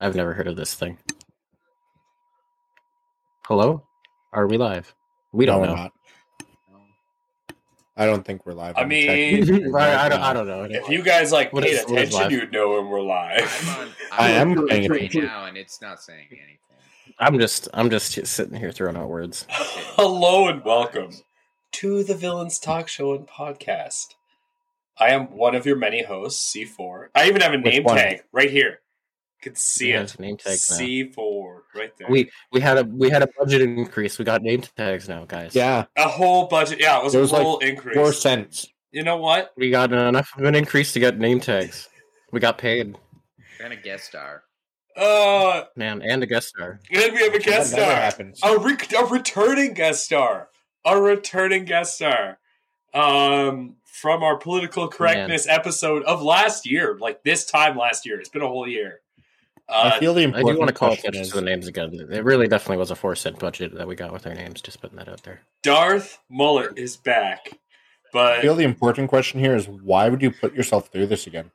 [0.00, 0.98] I've never heard of this thing.
[3.46, 3.82] Hello?
[4.32, 4.94] Are we live?
[5.32, 5.74] We don't we're know.
[5.74, 5.92] not.
[7.96, 8.76] I don't think we're live.
[8.78, 9.74] I mean, checking.
[9.76, 10.62] I, I don't, I don't know.
[10.64, 13.42] If you guys like What paid is- attention, you'd know when we're live.
[13.68, 13.92] I'm on.
[14.12, 15.24] I I'm paying right attention.
[15.24, 16.56] now, and it's not saying anything.
[17.18, 19.44] I'm just, I'm just sitting here throwing out words.
[19.50, 21.10] Hello and welcome
[21.72, 24.14] to the Villains Talk Show and Podcast.
[24.98, 27.08] I am one of your many hosts, C4.
[27.14, 27.96] I even have a Which name one?
[27.96, 28.80] tag right here.
[29.42, 30.20] You can see We it.
[30.20, 30.68] name tags.
[30.68, 32.08] C4 right there.
[32.10, 34.18] We we had a we had a budget increase.
[34.18, 35.54] We got name tags now, guys.
[35.54, 36.78] Yeah, a whole budget.
[36.78, 37.96] Yeah, it was, It was a like whole increase.
[37.96, 38.68] four cents.
[38.92, 39.52] You know what?
[39.56, 41.88] we got enough of an increase to get name tags.
[42.32, 42.98] We got paid,
[43.62, 44.42] And a guest star.
[44.96, 46.80] Uh, man, and a guest star.
[46.92, 48.00] and we have a guest That never star.
[48.02, 48.40] happens.
[48.42, 50.48] a, re- a returning guest star,
[50.84, 52.38] a returning guest star,
[52.92, 58.18] um, from our political correctness episode of last year, like this time last year.
[58.20, 59.00] It's been a whole year.
[59.70, 61.68] Uh, I feel the I do want to call question attention is, to the names
[61.68, 61.94] again.
[62.10, 64.60] It really definitely was a four cent budget that we got with our names.
[64.60, 65.42] Just putting that out there.
[65.62, 67.58] Darth Mullet is back,
[68.12, 71.06] but I but feel the important question here is why would you put yourself through
[71.06, 71.50] this again?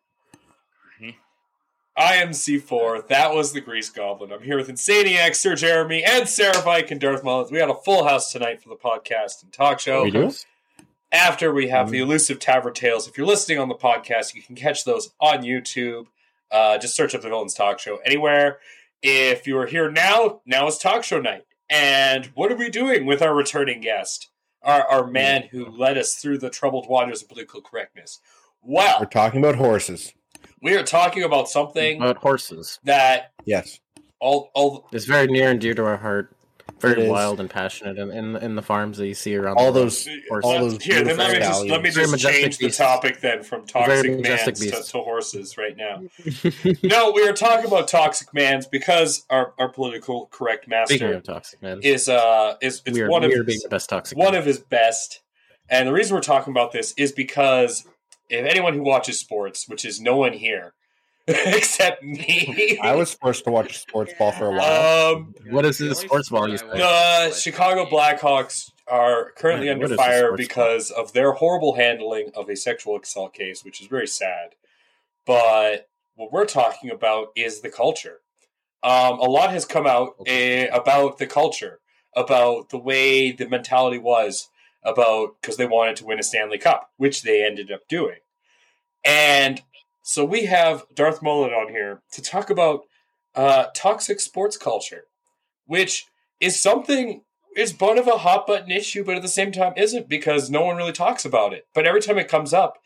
[1.97, 3.07] I am C4.
[3.07, 4.33] That was the Grease Goblin.
[4.33, 7.49] I'm here with Insaniac, Sir Jeremy, and Sara Vike and Darth Mullet.
[7.51, 10.03] We got a full house tonight for the podcast and talk show.
[10.03, 10.31] We do?
[11.11, 11.91] after we have Mm.
[11.91, 15.43] the elusive tavern tales if you're listening on the podcast you can catch those on
[15.43, 16.07] youtube
[16.51, 18.59] uh, just search up the villains talk show anywhere
[19.01, 23.05] if you are here now now is talk show night and what are we doing
[23.05, 24.29] with our returning guest
[24.63, 28.19] our, our man who led us through the troubled waters of political correctness
[28.63, 30.13] We're talking about horses.
[30.61, 32.79] we are talking about something About horses.
[32.83, 33.79] that Yes.
[34.19, 36.35] all, all It's very near and dear to our heart.
[36.67, 37.09] It Very is.
[37.09, 40.07] wild and passionate in, in in the farms that you see around All the those
[40.29, 40.43] Horses.
[40.43, 42.77] all those here then let me just let me just majestic change the beasts.
[42.79, 46.01] topic then from toxic majestic mans to, to horses right now
[46.83, 51.61] no, we are talking about toxic mans because our, our political correct master of toxic
[51.61, 54.17] man, is uh is it's are, one of his, being the best toxic.
[54.17, 54.39] one man.
[54.39, 55.21] of his best.
[55.69, 57.85] And the reason we're talking about this is because
[58.29, 60.73] if anyone who watches sports, which is no one here
[61.55, 65.15] except me, I was forced to watch sports ball for a while.
[65.15, 66.65] um What is The this only sports ball you I say?
[66.77, 67.85] the is Chicago.
[67.85, 72.99] Blackhawks are currently What under fire sports because of their horrible handling of a sexual
[72.99, 74.55] assault case, which is very sad.
[75.25, 78.19] But what we're talking about is the culture.
[78.83, 81.79] Um, a lot has come out eh, about the culture,
[82.15, 84.49] about the way the mentality was,
[84.83, 88.19] about because they wanted to win a Stanley Cup, which they ended up doing.
[89.03, 89.61] And
[90.07, 92.81] so we have Darth Mullet on here to talk about
[93.33, 95.05] uh, toxic sports culture,
[95.65, 96.05] which
[96.39, 97.23] is something
[97.57, 100.61] is one of a hot button issue, but at the same time isn't because no
[100.61, 101.65] one really talks about it.
[101.73, 102.77] But every time it comes up,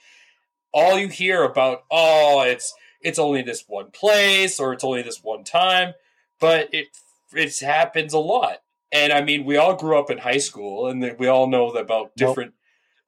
[0.74, 5.22] all you hear about, oh, it's it's only this one place or it's only this
[5.22, 5.96] one time,
[6.40, 6.88] but it
[7.34, 8.60] it happens a lot.
[8.94, 12.16] And I mean, we all grew up in high school, and we all know about
[12.16, 12.54] different,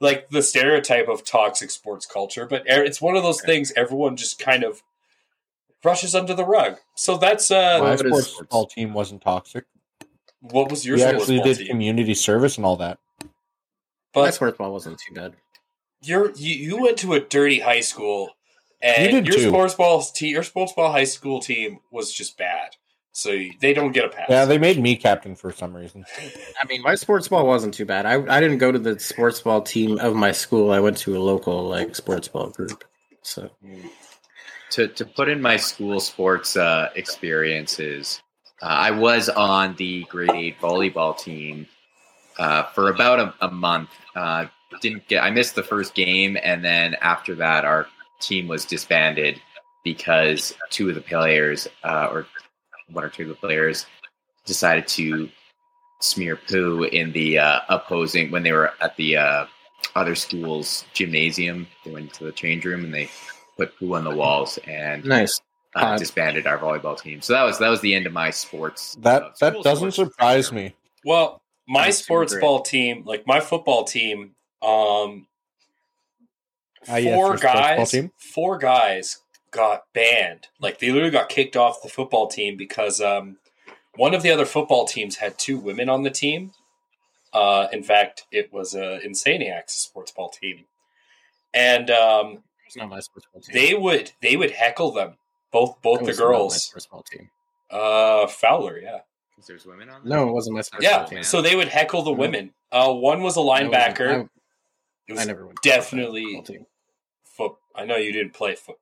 [0.02, 2.46] like the stereotype of toxic sports culture.
[2.46, 4.82] But it's one of those things everyone just kind of
[5.82, 6.78] brushes under the rug.
[6.96, 8.50] So that's uh, Well, My what is sports sports?
[8.52, 9.66] ball team wasn't toxic.
[10.42, 11.68] what was your we sports actually did team?
[11.68, 12.98] community service and all that.
[13.22, 13.28] My
[14.14, 15.36] But sports ball wasn't too bad.
[16.02, 18.32] you're you, you went to a dirty high school,
[18.82, 19.50] and You did your too.
[19.50, 22.76] sports ball team, your sports ball high school team was just bad.
[23.14, 24.28] So they don't get a pass.
[24.30, 26.06] Yeah, they made me captain for some reason.
[26.62, 28.06] I mean, my sports ball wasn't too bad.
[28.06, 30.72] I I didn't go to the sports ball team of my school.
[30.72, 32.84] I went to a local like sports ball group.
[33.22, 33.50] So
[34.72, 38.22] To to put in my school sports uh, experiences,
[38.62, 41.68] uh, I was on the grade eight volleyball team
[42.40, 43.90] uh, for about a, a month.
[44.16, 44.46] Uh,
[44.82, 45.22] didn't get.
[45.22, 47.88] I missed the first game, and then after that, our
[48.22, 49.42] team was disbanded
[49.84, 52.26] because two of the players, uh, or
[52.94, 53.86] one or two of the players,
[54.46, 55.30] decided to
[56.00, 59.46] smear poo in the uh, opposing when they were at the uh,
[59.96, 61.68] other school's gymnasium.
[61.86, 63.10] They went to the change room and they
[63.58, 65.40] put poo on the walls and nice.
[65.76, 67.22] uh, Uh, disbanded our volleyball team.
[67.22, 68.96] So that was that was the end of my sports.
[69.02, 70.70] That uh, that doesn't surprise career.
[70.70, 70.76] me.
[71.06, 75.28] Well, my That's sports ball team, like my football team, um,
[76.90, 78.12] Ah, four your sports guys, team?
[78.18, 79.20] four guys
[79.52, 80.48] got banned.
[80.60, 83.38] Like they literally got kicked off the football team because um,
[83.96, 86.52] one of the other football teams had two women on the team.
[87.34, 90.66] Uh, in fact, it was a uh, Insaniacs sports ball team,
[91.54, 93.54] and um, It's not my sports ball team.
[93.54, 95.16] they would they would heckle them
[95.52, 96.64] both both It the was not my girls.
[96.64, 97.30] sports ball team.
[97.70, 99.00] Uh, Fowler, yeah.
[99.30, 100.04] Because there's women on.
[100.04, 100.18] there?
[100.18, 101.24] No, it wasn't my sports Yeah, ball team.
[101.24, 102.18] so they would heckle the No.
[102.18, 102.54] women.
[102.70, 104.28] Uh, one was a I wasn't- linebacker.
[105.08, 105.62] It I, was I never went.
[105.64, 106.66] definitely football team.
[107.24, 107.56] foot.
[107.76, 108.76] I know you didn't play foot.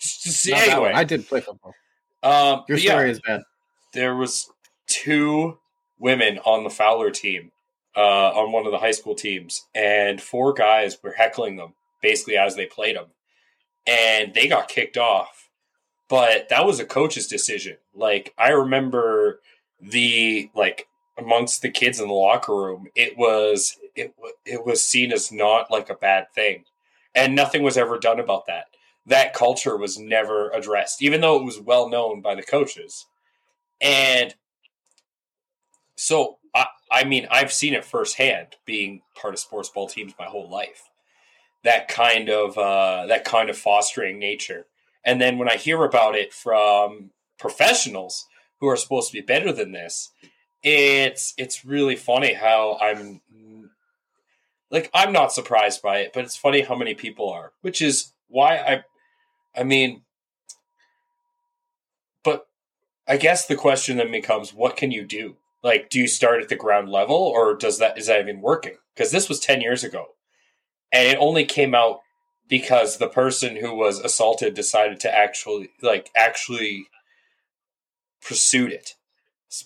[0.00, 0.92] Just, just anyway.
[0.94, 1.74] I did play football.
[2.22, 3.42] Um, Your but yeah, story is bad.
[3.92, 4.50] there was
[4.86, 5.58] two
[5.98, 7.52] women on the Fowler team,
[7.96, 12.36] uh, on one of the high school teams, and four guys were heckling them basically
[12.36, 13.06] as they played them,
[13.86, 15.48] and they got kicked off.
[16.08, 17.76] But that was a coach's decision.
[17.94, 19.40] Like I remember
[19.80, 20.88] the like
[21.18, 24.14] amongst the kids in the locker room, it was it
[24.44, 26.64] it was seen as not like a bad thing,
[27.14, 28.66] and nothing was ever done about that.
[29.10, 33.06] That culture was never addressed, even though it was well known by the coaches.
[33.80, 34.34] And
[35.96, 40.26] so, I, I mean, I've seen it firsthand, being part of sports ball teams my
[40.26, 40.88] whole life.
[41.64, 44.66] That kind of uh, that kind of fostering nature,
[45.04, 48.26] and then when I hear about it from professionals
[48.60, 50.10] who are supposed to be better than this,
[50.62, 53.20] it's it's really funny how I'm
[54.70, 58.12] like I'm not surprised by it, but it's funny how many people are, which is
[58.28, 58.84] why I
[59.60, 60.02] I mean
[62.24, 62.48] but
[63.06, 65.36] I guess the question then becomes what can you do?
[65.62, 68.76] Like do you start at the ground level or does that is that even working?
[68.94, 70.14] Because this was 10 years ago.
[70.92, 72.00] And it only came out
[72.48, 76.88] because the person who was assaulted decided to actually like actually
[78.20, 78.96] pursued it.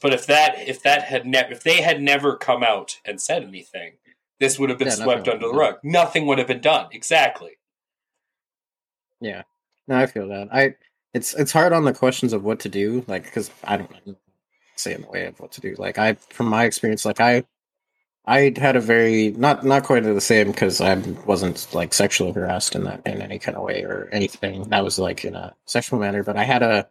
[0.01, 3.43] But if that if that had ne- if they had never come out and said
[3.43, 3.95] anything,
[4.39, 5.77] this would have been Yeah, swept under the rug.
[5.83, 6.89] Nothing would have been done.
[6.93, 7.59] Exactly.
[9.21, 9.43] Yeah,
[9.89, 10.49] no, I feel that.
[10.53, 10.77] I
[11.15, 14.19] it's it's hard on the questions of what to do, like because I don't
[14.77, 15.75] say in the way of what to do.
[15.79, 17.45] Like I, from my experience, like I,
[18.27, 20.97] I had a very not not quite the same because I
[21.27, 24.99] wasn't like sexually harassed in that in any kind of way or anything that was
[24.99, 26.89] like in a sexual manner, but I had a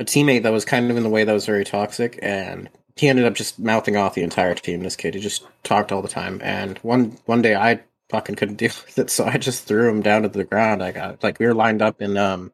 [0.00, 2.68] a teammate that was kind of in the way that was very toxic and.
[2.96, 4.82] He ended up just mouthing off the entire team.
[4.84, 6.40] This kid, he just talked all the time.
[6.44, 7.80] And one one day, I
[8.14, 10.82] fucking couldn't deal with it, so I just threw him down to the ground.
[10.82, 12.52] I got like we were lined up in um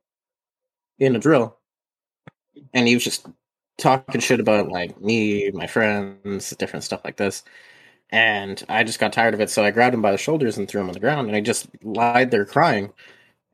[0.99, 1.57] in a drill,
[2.73, 3.27] and he was just
[3.79, 7.43] talking shit about like me, my friends, different stuff like this.
[8.11, 10.67] And I just got tired of it, so I grabbed him by the shoulders and
[10.67, 12.93] threw him on the ground, and I just lied there crying.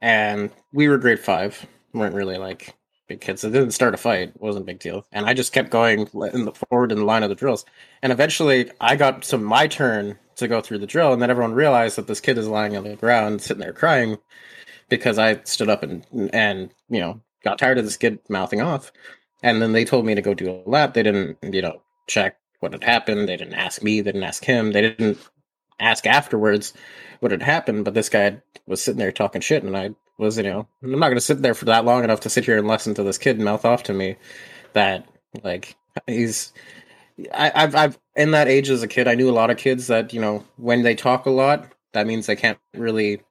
[0.00, 2.74] And we were grade five, weren't really like
[3.08, 3.44] big kids.
[3.44, 5.06] It didn't start a fight; it wasn't a big deal.
[5.12, 7.64] And I just kept going in the forward in the line of the drills.
[8.02, 11.54] And eventually, I got to my turn to go through the drill, and then everyone
[11.54, 14.18] realized that this kid is lying on the ground, sitting there crying,
[14.88, 18.92] because I stood up and and you know got tired of this kid mouthing off.
[19.42, 20.94] And then they told me to go do a lap.
[20.94, 23.28] They didn't, you know, check what had happened.
[23.28, 24.00] They didn't ask me.
[24.00, 24.72] They didn't ask him.
[24.72, 25.18] They didn't
[25.78, 26.72] ask afterwards
[27.20, 27.84] what had happened.
[27.84, 31.08] But this guy was sitting there talking shit, and I was, you know, I'm not
[31.08, 33.18] going to sit there for that long enough to sit here and listen to this
[33.18, 34.16] kid mouth off to me.
[34.72, 35.06] That
[35.44, 36.52] like he's,
[37.32, 39.86] I, I've, I've in that age as a kid, I knew a lot of kids
[39.86, 43.22] that you know when they talk a lot, that means they can't really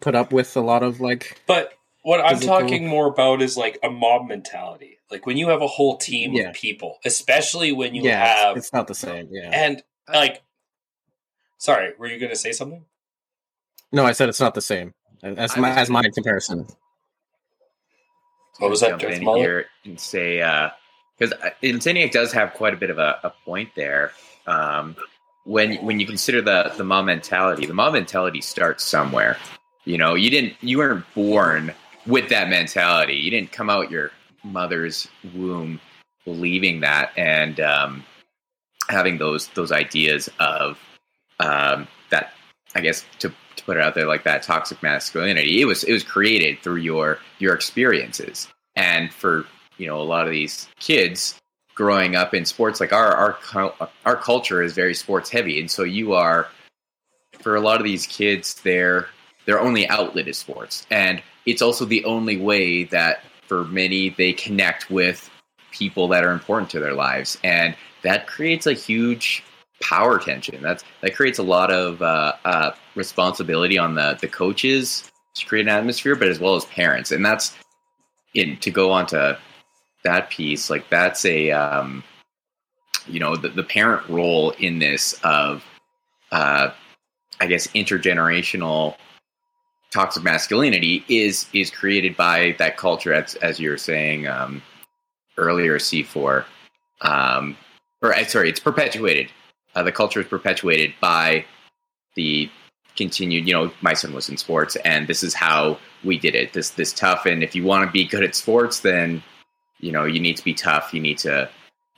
[0.00, 1.72] put up with a lot of like But
[2.02, 4.98] what I'm talking more about is like a mob mentality.
[5.10, 6.50] Like when you have a whole team Yeah.
[6.50, 9.28] of people, especially when you yeah, have it's not the same.
[9.30, 9.50] Yeah.
[9.52, 10.42] and uh, like
[11.58, 12.84] sorry, were you gonna say something?
[13.92, 14.92] No, I said it's not the same
[15.22, 16.66] as my was as my gonna- comparison.
[18.58, 20.70] What was that, Jump in here and say uh,
[21.18, 24.12] because Insaniac does have quite a bit of a, a point there.
[24.46, 24.96] Um,
[25.44, 29.36] when when you consider the the mob mentality, the mob mentality starts somewhere.
[29.84, 31.72] You know, you didn't you weren't born
[32.06, 33.14] with that mentality.
[33.14, 34.10] You didn't come out your
[34.42, 35.80] mother's womb
[36.24, 38.04] believing that and um,
[38.88, 40.78] having those those ideas of
[41.40, 42.32] um, that.
[42.76, 45.60] I guess to to put it out there like that toxic masculinity.
[45.60, 49.46] It was it was created through your your experiences, and for
[49.78, 51.40] you know a lot of these kids
[51.74, 55.82] growing up in sports, like our our our culture is very sports heavy, and so
[55.82, 56.48] you are
[57.40, 59.08] for a lot of these kids, their
[59.46, 64.32] their only outlet is sports, and it's also the only way that for many they
[64.32, 65.30] connect with
[65.70, 69.42] people that are important to their lives, and that creates a huge
[69.82, 70.62] power tension.
[70.62, 75.62] That's that creates a lot of uh, uh, responsibility on the the coaches to create
[75.62, 77.54] an atmosphere, but as well as parents, and that's
[78.34, 79.38] in to go on to
[80.04, 80.70] that piece.
[80.70, 82.04] Like that's a um,
[83.06, 85.64] you know the, the parent role in this of
[86.30, 86.70] uh,
[87.40, 88.96] I guess intergenerational
[89.92, 94.62] toxic masculinity is is created by that culture as as you were saying um,
[95.36, 96.44] earlier C4
[97.02, 97.56] um,
[98.02, 99.30] or uh, sorry it's perpetuated
[99.74, 101.44] uh, the culture is perpetuated by
[102.16, 102.50] the
[102.96, 106.52] continued you know my son was in sports and this is how we did it
[106.52, 109.22] this this tough and if you want to be good at sports then
[109.84, 111.48] you know you need to be tough you need to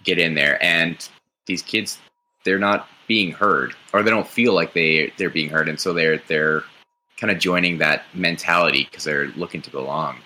[0.05, 1.09] get in there and
[1.47, 1.99] these kids
[2.45, 5.93] they're not being heard or they don't feel like they they're being heard and so
[5.93, 6.63] they're they're
[7.17, 10.19] kind of joining that mentality because they're looking to belong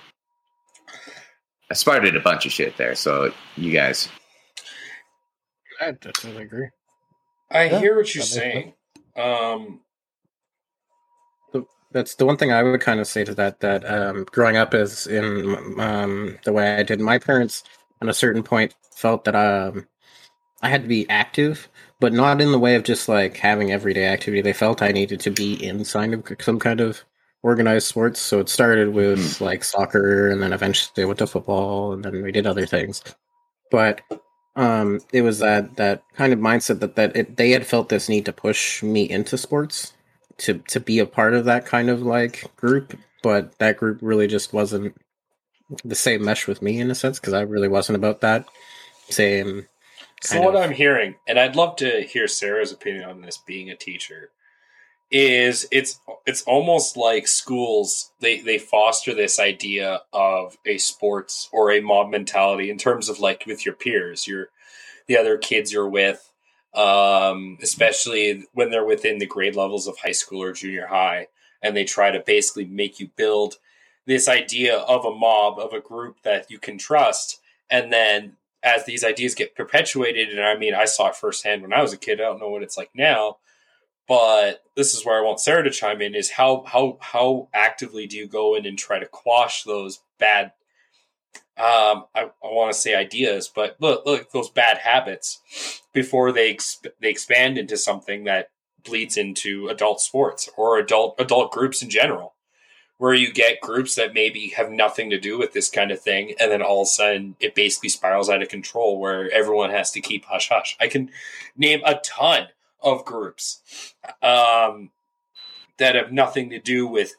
[1.70, 2.96] I started a bunch of shit there.
[2.96, 4.08] So you guys,
[5.80, 6.68] I definitely agree.
[7.50, 8.74] I Yeah, hear what you're that makes saying.
[9.16, 9.80] Um,
[11.92, 13.60] That's the one thing I would kind of say to that.
[13.60, 17.64] That um, growing up as in um, the way I did, my parents,
[18.00, 19.86] at a certain point, felt that um,
[20.62, 21.68] I had to be active,
[22.00, 24.42] but not in the way of just like having everyday activity.
[24.42, 27.04] They felt I needed to be in some of- some kind of
[27.42, 28.20] organized sports.
[28.20, 32.22] So it started with like soccer, and then eventually they went to football, and then
[32.22, 33.02] we did other things.
[33.70, 34.02] But
[34.56, 38.08] um, it was that that kind of mindset that that it, they had felt this
[38.08, 39.94] need to push me into sports
[40.40, 44.26] to to be a part of that kind of like group, but that group really
[44.26, 44.94] just wasn't
[45.84, 48.46] the same mesh with me in a sense because I really wasn't about that
[49.08, 49.68] same.
[50.22, 53.70] So what of- I'm hearing, and I'd love to hear Sara's opinion on this, being
[53.70, 54.30] a teacher,
[55.10, 61.70] is it's it's almost like schools they they foster this idea of a sports or
[61.70, 64.48] a mob mentality in terms of like with your peers, your
[65.06, 66.29] the other kids you're with,
[66.74, 71.28] um, especially when they're within the grade levels of high school or junior high,
[71.62, 73.56] and they try to basically make you build
[74.06, 78.84] this idea of a mob of a group that you can trust, and then as
[78.84, 81.98] these ideas get perpetuated, and I mean, I saw it firsthand when I was a
[81.98, 82.20] kid.
[82.20, 83.38] I don't know what it's like now,
[84.06, 88.06] but this is where I want Sara to chime in: is how how how actively
[88.06, 90.52] do you go in and try to quash those bad?
[91.60, 96.54] Um, I, I want to say ideas, but look, look those bad habits before they
[96.54, 98.48] exp- they expand into something that
[98.82, 102.34] bleeds into adult sports or adult adult groups in general
[103.00, 106.34] where you get groups that maybe have nothing to do with this kind of thing,
[106.38, 109.90] and then all of a sudden it basically spirals out of control where everyone has
[109.90, 110.76] to keep hush hush.
[110.78, 111.10] I can
[111.56, 112.48] name a ton
[112.82, 114.90] of groups um,
[115.78, 117.14] that have nothing to do with.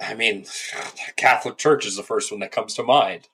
[0.00, 0.46] I mean,
[1.16, 3.28] Catholic Church is the first one that comes to mind,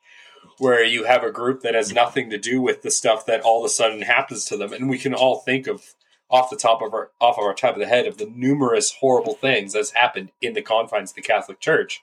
[0.63, 3.59] where you have a group that has nothing to do with the stuff that all
[3.59, 5.97] of a sudden happens to them, and we can all think of
[6.31, 8.95] off the top of our off of our top of the head of the numerous
[9.01, 12.01] horrible things that's happened in the confines of the Catholic Church.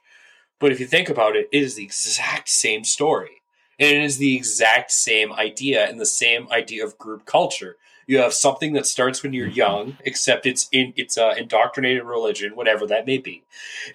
[0.60, 3.42] But if you think about it, it is the exact same story.
[3.80, 7.78] And it is the exact same idea and the same idea of group culture.
[8.08, 12.58] You have something that starts when you're young, except it's in it's a indoctrinated religion,
[12.58, 13.44] whatever that may be.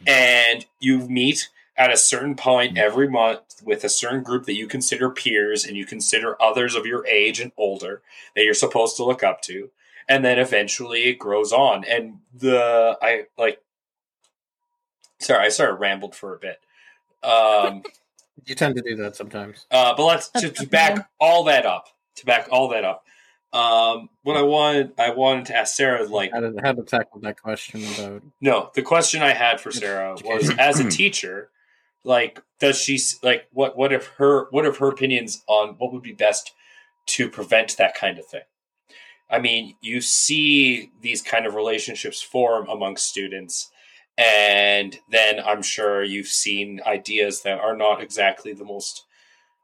[0.06, 4.66] And you meet at a certain point every month with a certain group that you
[4.68, 8.02] consider peers and you consider others of your age and older
[8.36, 9.70] that you're supposed to look up to
[10.08, 11.82] and then eventually it grows on.
[11.84, 13.60] And the i like
[15.20, 16.60] sorry i sort of rambled for a bit.
[17.22, 17.82] Um
[18.46, 19.66] You tend to do that sometimes.
[19.70, 23.04] uh but let's to, to back all that up to back all that up
[23.52, 27.20] um what i wanted i wanted to ask sara like How to, how to tackle
[27.20, 31.48] that question about no the question i had for sara was as a teacher
[32.04, 36.02] like does she like what what if her what if her opinions on what would
[36.02, 36.52] be best
[37.06, 38.42] to prevent that kind of thing?
[39.30, 43.70] I mean you see these kind of relationships form among students
[44.16, 49.04] and then i'm sure you've seen ideas that are not exactly the most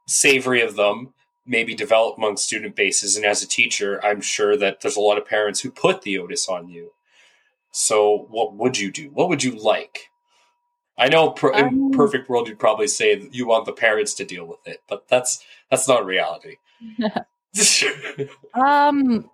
[0.07, 1.13] savory of them
[1.45, 5.17] maybe develop among student bases and as a teacher i'm sure that there's a lot
[5.17, 6.91] of parents who put the onus on you.
[7.71, 9.09] So what would you do?
[9.13, 10.10] What would you like
[10.97, 14.13] I know per- in Um, perfect world you'd probably say that you want the parents
[14.15, 16.57] to deal with it, but that's that's not reality.
[18.53, 19.29] Um,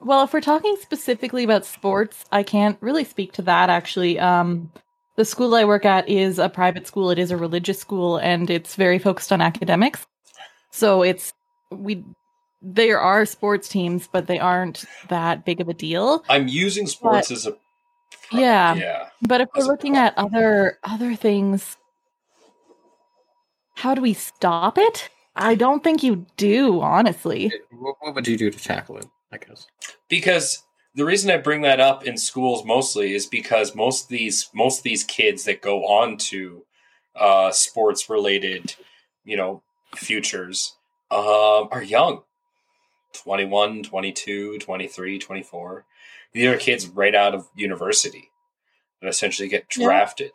[0.00, 4.18] well, if we're talking specifically about sports, I can't really speak to that actually.
[4.18, 4.70] Um,
[5.16, 8.50] the school I work at is a private school, it is a religious school, and
[8.50, 10.06] it's very focused on academics.
[10.70, 11.32] So it's,
[11.70, 12.04] we,
[12.60, 16.22] there are sports teams, but they aren't that big of a deal.
[16.28, 17.56] I'm using sports as a
[18.32, 18.74] Yeah.
[18.74, 19.08] yeah.
[19.22, 21.76] But if we're looking at other other things,
[23.74, 25.08] how do we stop it?
[25.36, 27.52] I don't think you do, honestly.
[27.70, 29.06] what, what would you do to tackle it?
[29.32, 29.66] I guess.
[30.08, 30.62] because
[30.94, 34.78] the reason I bring that up in schools mostly is because most of these most
[34.78, 36.64] of these kids that go on to
[37.16, 38.74] uh, sports related,
[39.24, 39.62] you know,
[39.94, 40.76] futures
[41.10, 42.22] um, are young
[43.22, 45.84] 21, 22, 23, 24.
[46.32, 48.30] These are kids right out of university
[49.00, 49.86] that essentially get Yeah.
[49.86, 50.32] drafted.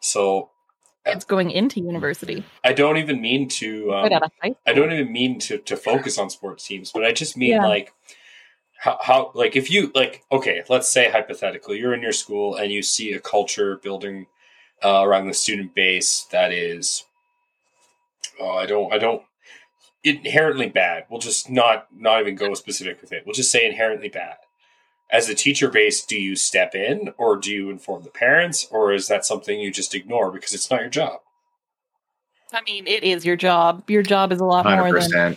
[0.00, 0.50] So
[1.06, 2.44] It's going into university.
[2.62, 5.58] I don't even mean to um, right out of high I don't even mean to
[5.58, 7.66] to focus on sports teams, but I just mean Yeah.
[7.66, 7.92] like
[8.78, 12.72] how, how like if you like okay, let's say hypothetically you're in your school and
[12.72, 14.26] you see a culture building
[14.82, 17.04] uh, around the student base that is
[18.40, 19.22] oh I don't I don't
[20.04, 21.06] inherently bad.
[21.10, 23.24] We'll just not not even go specific with it.
[23.24, 24.36] We'll just say inherently bad.
[25.10, 28.92] As a teacher base, do you step in or do you inform the parents or
[28.92, 31.20] is that something you just ignore because it's not your job?
[32.52, 33.88] I mean, it is your job.
[33.88, 35.36] Your job is a lot Hundred more than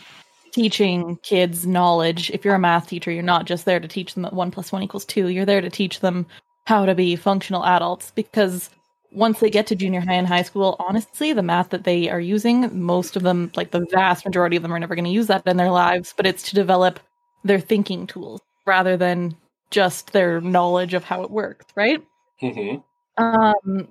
[0.52, 2.32] teaching kids knowledge.
[2.32, 4.72] If you're a math teacher, you're not just there to teach them that one plus
[4.72, 5.28] one equals two.
[5.28, 6.26] You're there to teach them
[6.66, 8.70] how to be functional adults because
[9.12, 12.20] once they get to junior high and high school, honestly, the math that they are
[12.20, 15.28] using, most of them, like the vast majority of them, are never going to use
[15.28, 17.00] that in their lives, but it's to develop
[17.44, 19.36] their thinking tools rather than
[19.72, 22.04] just their knowledge of how it works, right?
[22.40, 22.76] hmm
[23.18, 23.88] Um,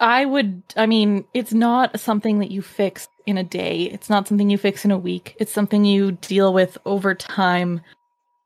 [0.00, 0.62] I would.
[0.76, 3.82] I mean, it's not something that you fix in a day.
[3.84, 5.36] It's not something you fix in a week.
[5.40, 7.80] It's something you deal with over time,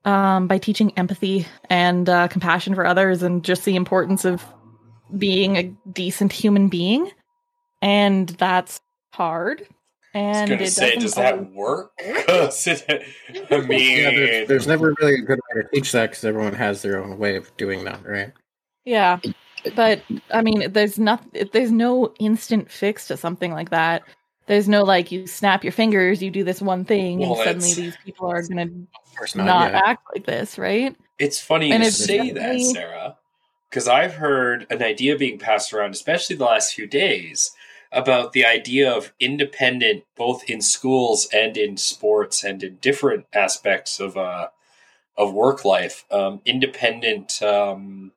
[0.05, 4.45] um, by teaching empathy and uh, compassion for others, and just the importance of
[5.19, 7.11] being a decent human being.
[7.83, 8.81] And that's
[9.13, 9.67] hard.
[10.15, 11.93] I And was gonna it say, doesn't does that always- work?
[12.27, 13.05] 'Cause it-
[13.51, 16.55] I mean, Yeah, there's, there's never really a good way to teach that because everyone
[16.55, 18.33] has their own way of doing that, right?
[18.85, 19.21] Yeah,
[19.77, 20.03] but
[20.33, 24.03] I mean, there's not, there's no instant fix to something like that.
[24.47, 27.75] There's no like you snap your fingers, you do this one thing, Well, and suddenly
[27.75, 28.65] these people are gonna
[29.37, 29.75] not, not.
[29.75, 30.97] act like this, right?
[31.21, 33.17] It's funny And you it's say that, Sara,
[33.71, 37.53] because I've heard an idea being passed around, especially the last few days,
[37.93, 44.01] about the idea of independent, both in schools and in sports and in different aspects
[44.01, 44.49] of uh,
[45.17, 46.05] of work life.
[46.11, 48.13] Um, independent, um,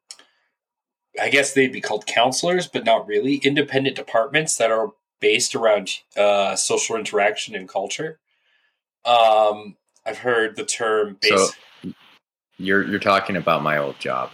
[1.22, 3.36] I guess they'd be called counselors, but not really.
[3.36, 8.20] Independent departments that are based around uh, social interaction and culture.
[9.06, 11.94] Um, I've heard the term So
[12.58, 14.32] you're you're talking about my old job.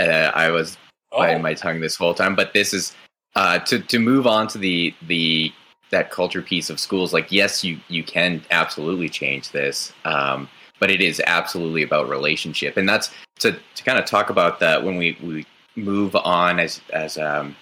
[0.00, 0.76] Uh, I was
[1.10, 2.94] biting my tongue this whole time, but this is
[3.36, 5.52] uh, to to move on to the the
[5.90, 7.12] that culture piece of schools.
[7.12, 10.48] Like, yes, you you can absolutely change this, um,
[10.80, 13.10] but it is absolutely about relationship, and that's
[13.40, 15.46] to to kind of talk about that when we we
[15.76, 17.56] move on as as um,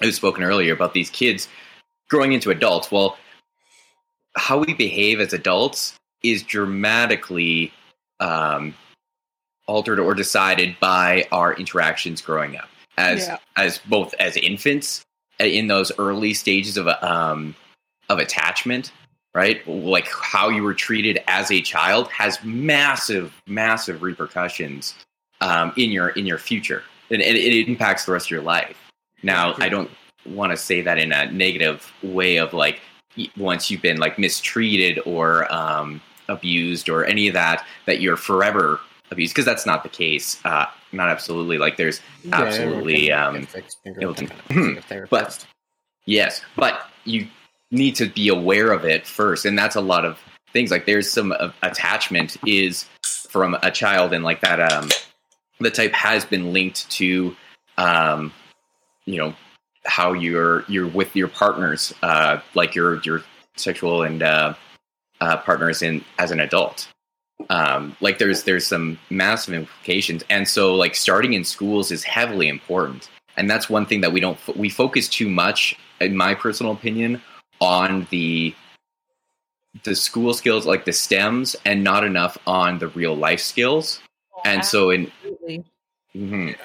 [0.00, 1.48] it was spoken earlier about these kids
[2.08, 2.90] growing into adults.
[2.90, 3.16] Well,
[4.36, 7.72] how we behave as adults is dramatically
[8.20, 8.74] um,
[9.66, 13.38] altered or decided by our interactions growing up as Yeah.
[13.56, 15.02] as both as infants
[15.38, 17.54] in those early stages of um,
[18.08, 18.92] of attachment
[19.34, 19.68] right?
[19.68, 24.94] Like how you were treated as a child has massive massive repercussions
[25.42, 26.82] um, in your in your future.
[27.10, 28.76] And it, it impacts the rest of your life.
[29.22, 29.90] Now i don't
[30.24, 32.80] want to say that in a negative way of like
[33.36, 38.80] once you've been like mistreated or um, abused or any of that that you're forever
[39.10, 43.48] abused because that's not the case uh, not absolutely like there's Yeah, Absolutely, um, get
[43.48, 45.10] fixed and go it'll to do- kind of see a therapist.
[45.10, 45.46] but-
[46.08, 47.26] Yes, but you
[47.72, 50.20] need to be aware of it first, and that's a lot of
[50.52, 50.70] things.
[50.70, 52.84] Like there's some uh, attachment is
[53.28, 54.88] from a child, and like that, um,
[55.58, 57.34] the type has been linked to,
[57.76, 58.32] um,
[59.04, 59.34] you know,
[59.84, 63.24] how you're you're with your partners, uh, like your your
[63.56, 64.54] sexual and uh,
[65.20, 66.86] uh, partners in as an adult.
[67.50, 72.48] Um, like there's there's some massive implications, and so like starting in schools is heavily
[72.48, 73.08] important.
[73.36, 76.72] And that's one thing that we don't fo- we focus too much in my personal
[76.72, 77.20] opinion
[77.60, 78.54] on the
[79.84, 84.00] the school skills like the stems and not enough on the real life skills.
[84.44, 85.12] And so in
[86.14, 86.56] mhm.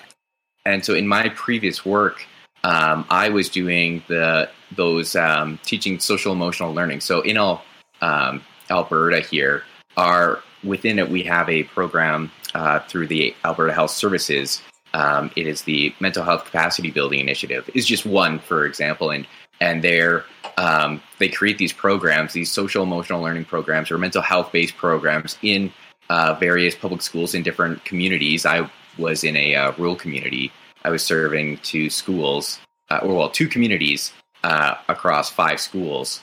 [0.66, 2.26] and so in my previous work
[2.64, 7.02] um, i was doing the those um, teaching social emotional learning.
[7.02, 7.64] So in all
[8.02, 9.64] um, alberta here
[9.97, 14.62] are within it we have a program uh, through the alberta health services.
[14.93, 19.25] Um, it is the mental health capacity building initiative is just one for example and
[19.62, 20.25] and they're
[20.58, 25.38] um, they create these programs these social emotional learning programs or mental health based programs
[25.41, 25.71] in
[26.10, 28.45] uh, various public schools in different communities.
[28.45, 30.51] I was in a uh, rural community.
[30.84, 34.12] I was serving two schools uh, or well two communities
[34.43, 36.21] uh, across five schools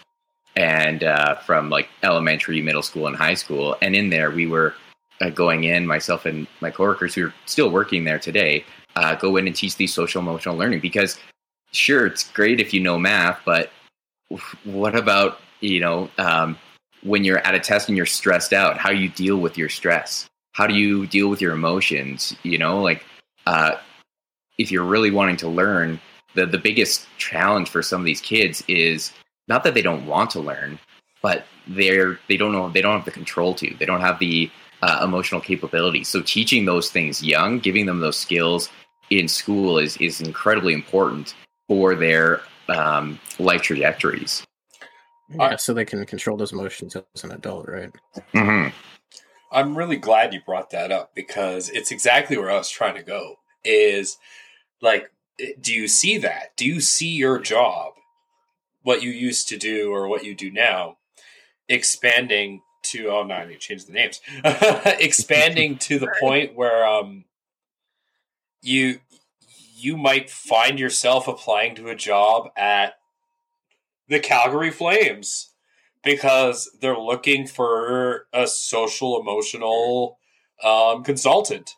[0.59, 4.75] and uh, from like elementary middle school and high school and in there we were
[5.21, 8.64] uh, going in, myself and my coworkers who are still working there today,
[8.97, 11.18] uh, go in and teach these social emotional learning because
[11.73, 13.71] sure, it's great if you know math, but
[14.64, 16.59] what about, you know, um,
[17.03, 20.27] when you're at a test and you're stressed out, how you deal with your stress?
[20.53, 22.35] How do you deal with your emotions?
[22.42, 23.05] You know, like
[23.47, 23.77] uh,
[24.59, 26.01] if you're really wanting to learn,
[26.35, 29.12] the, the biggest challenge for some of these kids is
[29.49, 30.79] not that they don't want to learn,
[31.23, 34.51] but they're they don't know they don't have the control to they don't have the
[34.83, 36.05] uh, emotional capability.
[36.05, 38.69] So teaching those things young, giving them those skills
[39.11, 41.35] in school is is incredibly important
[41.67, 44.47] for their um, life trajectories.
[45.31, 47.91] Yeah, so they can control those emotions as an adult, right?
[48.33, 48.75] Mm-hmm.
[49.53, 53.03] I'm really glad you brought that up because it's exactly where I was trying to
[53.03, 53.37] go.
[53.63, 54.17] Is
[54.81, 55.11] like,
[55.61, 56.57] do you see that?
[56.57, 57.95] Do you see your job
[58.83, 60.99] what you used to do or what you do now,
[61.69, 64.21] expanding to oh no, I need to change the names.
[65.01, 67.25] expanding to the point where um
[68.62, 69.01] you
[69.77, 72.95] you might find yourself applying to a job at
[74.09, 75.51] the Calgary Flames
[76.03, 80.19] because they're looking for a social emotional
[80.64, 81.75] um, consultant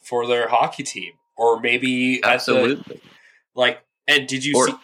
[0.00, 3.00] for their hockey team or maybe at the, Absolutely.
[3.54, 4.74] like and did you Or- see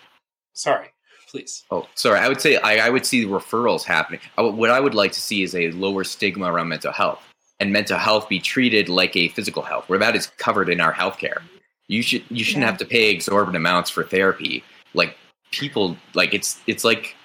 [0.53, 0.89] sorry
[1.35, 2.21] please Oh, sorry.
[2.21, 4.21] I would say I, I would see referrals happening.
[4.39, 7.21] I what I would like to see is a lower stigma around mental health,
[7.59, 10.95] and mental health be treated like a physical health, where that is covered in our
[10.95, 11.43] healthcare.
[11.89, 12.71] You should you shouldn't Yeah.
[12.71, 14.63] have to pay exorbitant amounts for therapy.
[14.95, 15.17] Like
[15.51, 17.17] people, like it's it's like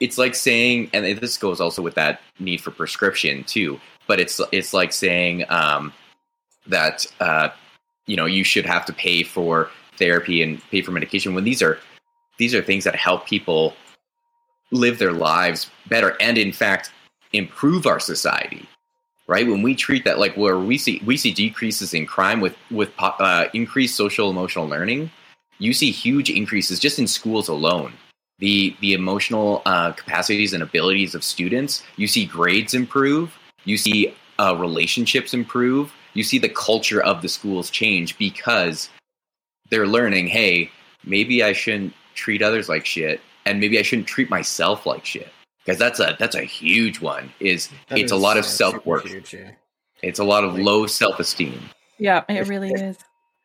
[0.00, 3.78] it's like saying, and this goes also with that need for prescription too.
[4.06, 5.92] But it's it's like saying um,
[6.66, 7.50] that uh,
[8.06, 11.60] you know you should have to pay for therapy and pay for medication when these
[11.60, 11.78] are
[12.40, 13.74] these are things that help people
[14.72, 16.90] live their lives better and in fact
[17.32, 18.68] improve our society
[19.30, 19.46] right?
[19.46, 22.90] When we treat that like where we see we see decreases in crime with with
[22.98, 25.10] uh, increased social emotional learning
[25.60, 27.92] you see huge increases just in schools alone.
[28.40, 34.14] The the emotional uh, capacities and abilities of students you see grades improve you see
[34.40, 38.90] uh, relationships improve you see the culture of the schools change because
[39.70, 40.70] they're learning hey
[41.04, 45.28] maybe i shouldn't treat others like shit and maybe i shouldn't treat myself like shit
[45.64, 49.34] because that's a that's a huge one is That it's a lot of self-worth huge,
[49.34, 49.50] yeah.
[50.02, 51.60] it's a lot of Like- low self-esteem
[51.98, 52.96] Yeah, it really is.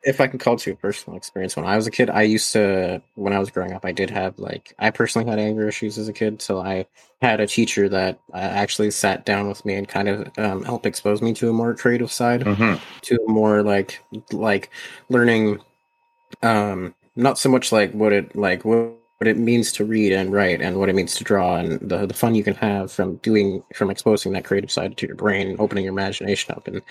[0.03, 2.53] if I can call to a personal experience, when I was a kid, I used
[2.53, 5.97] to, when I was growing up, I did have like, I personally had anger issues
[5.97, 6.41] as a kid.
[6.43, 6.85] So I
[7.23, 10.85] had a teacher that uh, actually sat down with me and kind of um, helped
[10.85, 12.79] expose me to a more creative side, Mhm.
[13.01, 13.99] to a more like,
[14.31, 14.69] like
[15.09, 15.59] learning,
[16.43, 20.33] um, not so much like what it, like what, what it means to read and
[20.33, 23.15] write and what it means to draw and the, the fun you can have from
[23.17, 26.81] doing, from exposing that creative side to your brain, opening your imagination up and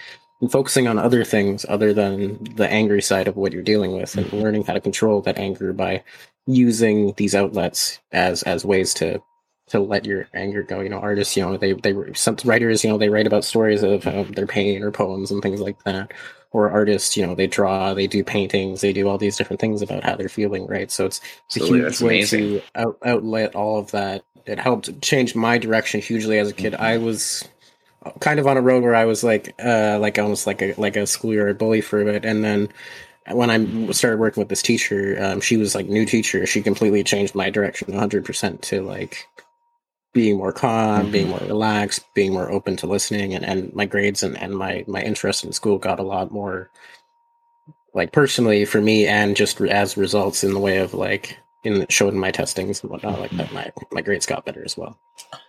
[0.40, 4.16] and focusing on other things other than the angry side of what you're dealing with
[4.16, 6.02] and learning how to control that anger by
[6.46, 9.20] using these outlets as as ways to
[9.66, 10.80] to let your anger go.
[10.80, 13.82] You know artists you know they they some writers you know they write about stories
[13.82, 16.12] of um, their pain or poems and things like that
[16.54, 19.82] or artists you know they draw they do paintings they do all these different things
[19.82, 20.90] about how they're feeling right?
[20.90, 22.40] So it's it's a huge way amazing.
[22.40, 24.24] to out, outlet all of that.
[24.46, 26.74] It helped change my direction hugely as a kid.
[26.74, 27.48] I was
[28.20, 30.96] kind of on a road where I was like, uh, like almost like a like
[30.96, 32.68] a schoolyard bully for a bit, and then
[33.32, 36.46] when I started working with this teacher, um, she was like new teacher.
[36.46, 39.26] She completely changed my direction 100 percent to like
[40.14, 41.12] being more calm, Mhm.
[41.12, 44.84] being more relaxed, being more open to listening, and, and my grades and, and my
[44.88, 46.70] my interest in school got a lot more
[47.94, 52.18] like personally for me, and just as results in the way of like in showing
[52.18, 53.52] my testings and whatnot like that.
[53.52, 54.98] My my grades got better as well.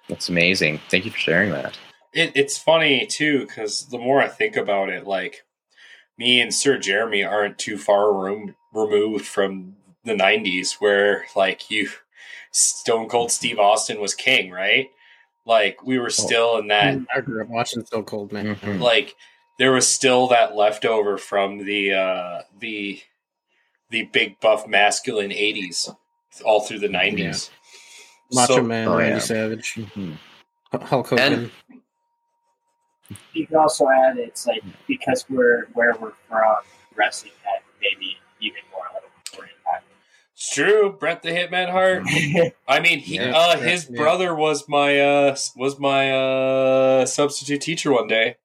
[0.09, 1.77] that's amazing thank you for sharing that
[2.13, 5.43] It, it's funny too because the more I think about it, like
[6.17, 9.75] me and Sir Jeremy aren't too far room, removed from
[10.05, 11.89] the '90s, where like you,
[12.55, 14.89] Stone Cold Steve Austin was king, right?
[15.45, 18.55] Like we were still in that, I grew up watching Stone Cold Man.
[18.55, 18.79] Mhm.
[18.79, 19.15] like
[19.59, 23.01] there was still that leftover from the uh the
[23.89, 25.93] the big buff masculine '80s,
[26.45, 27.49] all through the '90s.
[28.31, 29.19] Macho So- Man, Oh, Randy yeah.
[29.19, 30.17] Savage, Mhm.
[30.73, 31.33] Hulk Hogan.
[31.33, 31.51] And-
[33.33, 36.55] You can also add it's like because we're where we're from,
[36.95, 39.85] wrestling had maybe even more of a more impact.
[40.45, 42.03] It's true, Bret the Hitman Hart.
[42.67, 43.97] I mean, he, Yeah, uh, yeah, his yeah.
[43.97, 48.35] brother was my uh, was my uh, substitute teacher one day.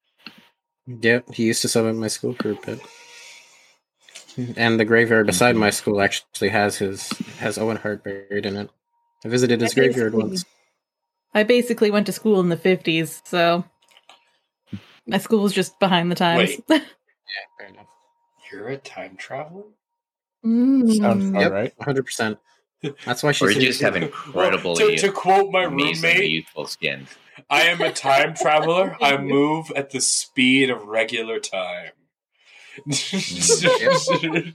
[0.86, 4.56] Yep, he used to sub at my school group, a bit.
[4.56, 8.70] And the graveyard beside my school actually has his has Owen Hart buried in it.
[9.22, 10.46] I visited his I graveyard once.
[11.34, 13.62] I basically went to school in the 50s, so
[15.06, 16.52] my school was just behind the times.
[16.70, 16.78] Yeah,
[17.58, 17.86] Fair enough.
[18.50, 19.64] You're a time traveler.
[20.44, 20.96] Mm.
[20.96, 21.53] Sounds Yep.
[21.53, 21.72] right.
[21.79, 22.38] 100%.
[23.05, 26.66] That's why or she's you just have Well, incredibly to, to quote my roommate, youthful
[26.66, 27.07] skin
[27.50, 28.96] I am a time traveler.
[29.03, 31.90] I move at the speed of regular time.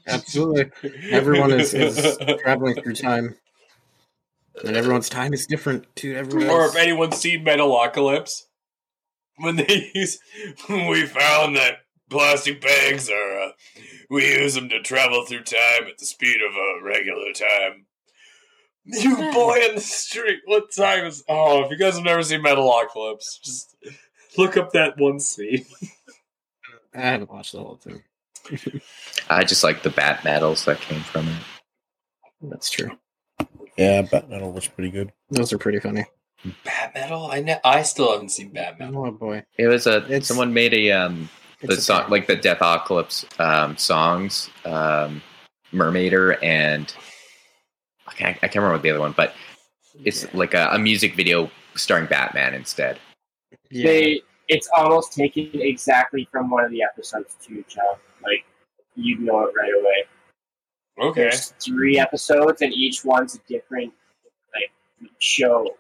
[0.08, 0.72] Absolutely.
[1.12, 3.36] Everyone is, is traveling through time.
[4.64, 8.44] And everyone's time is different to everyone Or if anyone's seen Metalocalypse,
[9.38, 10.18] when they use,
[10.70, 13.52] we found that plastic bags are, uh,
[14.10, 17.86] we use them to travel through time at the speed of a regular time.
[18.86, 21.24] You boy in the street, what time is?
[21.28, 23.76] Oh, if you guys have never seen Metalocalypse, just
[24.38, 25.66] look up that one scene.
[26.94, 28.02] I haven't watched the whole thing.
[29.28, 31.38] i just like the bat medals that came from it
[32.44, 32.92] That's true.
[33.76, 35.12] Yeah, Bat Metal was pretty good.
[35.32, 36.06] Those are pretty funny.
[36.64, 37.26] Bat Metal?
[37.32, 39.04] I ne- I still haven't seen Bat Metal.
[39.08, 41.28] Oh boy, It was a It's- someone made a um
[41.62, 42.12] the song band.
[42.12, 45.22] like the Death Ocalypse um songs, um
[45.74, 46.94] Murmaider and
[48.08, 49.34] I can't, I can't remember what the other one, but
[50.04, 50.30] it's Yeah.
[50.34, 53.00] like a, a music video starring Batman instead.
[53.72, 53.84] yeah.
[53.88, 57.98] They it's almost taken exactly from one of the episodes too, John.
[58.24, 58.46] Like
[58.96, 60.04] you know it right away.
[61.10, 61.22] Okay.
[61.24, 63.92] There's three episodes, and each one's a different
[64.54, 64.72] like
[65.20, 65.76] show.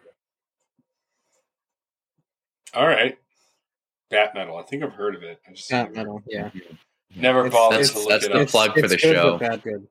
[2.73, 3.17] All right.
[4.09, 4.57] Bat Metal.
[4.57, 5.39] I think I've heard of it.
[5.47, 6.21] I just Bat metal.
[6.27, 6.49] Yeah,
[7.15, 8.47] never It's- bothered that's- to look that's it the up.
[8.49, 9.37] plug for the good, show.
[9.37, 9.87] Bad good.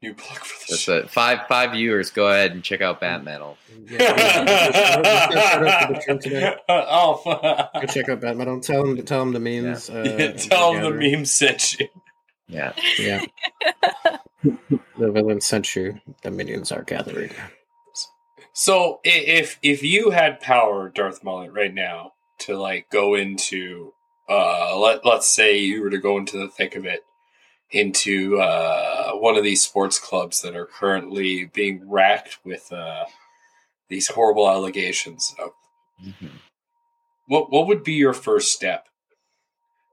[0.00, 0.98] New plug for the That's show.
[1.00, 2.10] a five five viewers.
[2.10, 3.58] Go ahead and check out Bat Metal.
[3.90, 4.44] Yeah, yeah.
[5.32, 6.56] Just out to the show today.
[6.68, 8.60] oh, Go check out Bat Metal.
[8.60, 9.90] Tell them, to tell them the memes.
[9.90, 10.98] Uh, tell them together.
[10.98, 11.88] the meme sent you.
[12.46, 13.24] Yeah, Yeah.
[14.44, 16.00] the villain sent you.
[16.22, 17.30] The minions are gathering.
[18.52, 23.92] So i- if if you had power, Darth Mullet, right now to like go into
[24.28, 27.00] uh let let's say you were to go into the thick of it
[27.70, 33.04] into uh one of these sports clubs that are currently being racked with uh
[33.88, 35.50] these horrible allegations of
[37.26, 38.88] what what would be your first step?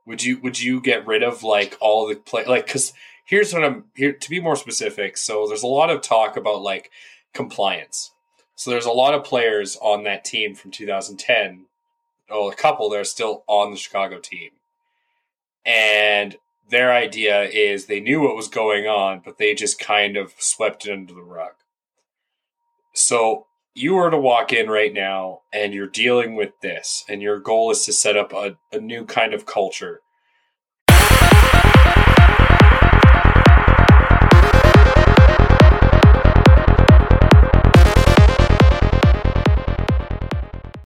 [0.07, 2.93] Would you would you get rid of like all the play like because
[3.25, 5.17] here's what I'm here to be more specific.
[5.17, 6.91] So there's a lot of talk about like
[7.33, 8.11] compliance.
[8.55, 11.65] So there's a lot of players on that team from 2010.
[12.29, 14.51] Oh, a couple that are still on the Chicago team,
[15.65, 16.37] and
[16.69, 20.85] their idea is they knew what was going on, but they just kind of swept
[20.87, 21.53] it under the rug.
[22.93, 27.39] So you were to walk in right now and you're dealing with this and your
[27.39, 30.01] goal is to set up a, a new kind of culture